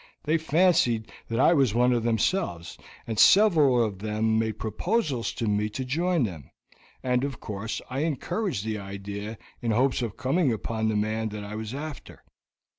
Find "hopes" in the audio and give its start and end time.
9.69-10.01